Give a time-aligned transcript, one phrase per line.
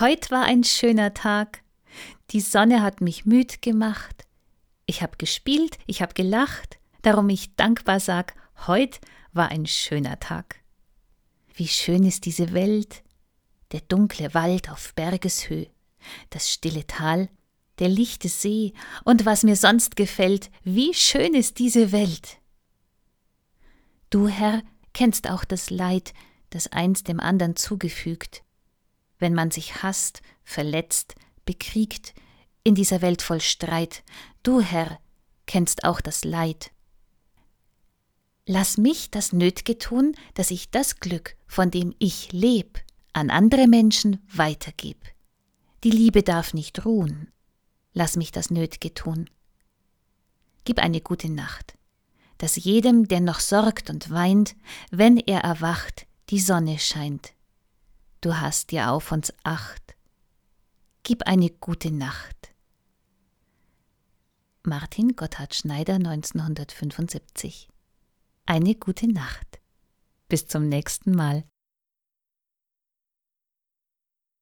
[0.00, 1.62] Heut war ein schöner Tag.
[2.30, 4.24] Die Sonne hat mich müd gemacht.
[4.86, 8.34] Ich hab gespielt, ich hab gelacht, darum ich dankbar sag,
[8.66, 9.00] heut
[9.34, 10.56] war ein schöner Tag.
[11.52, 13.02] Wie schön ist diese Welt,
[13.72, 15.66] der dunkle Wald auf Bergeshöh,
[16.30, 17.28] das stille Tal,
[17.78, 18.72] der lichte See
[19.04, 22.38] und was mir sonst gefällt, wie schön ist diese Welt.
[24.08, 24.62] Du, Herr,
[24.94, 26.14] kennst auch das Leid,
[26.48, 28.42] das eins dem andern zugefügt,
[29.20, 31.14] wenn man sich hasst, verletzt,
[31.44, 32.14] bekriegt,
[32.64, 34.02] in dieser Welt voll Streit,
[34.42, 34.98] du, Herr,
[35.46, 36.72] kennst auch das Leid.
[38.46, 42.80] Lass mich das Nötge tun, dass ich das Glück, von dem ich leb,
[43.12, 44.98] an andere Menschen weitergeb.
[45.84, 47.30] Die Liebe darf nicht ruhen.
[47.92, 49.28] Lass mich das Nötge tun.
[50.64, 51.74] Gib eine gute Nacht,
[52.38, 54.56] dass jedem, der noch sorgt und weint,
[54.90, 57.32] wenn er erwacht, die Sonne scheint.
[58.22, 59.96] Du hast dir auf uns acht.
[61.04, 62.52] Gib eine gute Nacht.
[64.62, 67.70] Martin Gotthard Schneider 1975
[68.44, 69.62] Eine gute Nacht.
[70.28, 71.44] Bis zum nächsten Mal.